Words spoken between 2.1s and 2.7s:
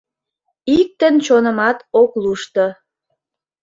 лушто.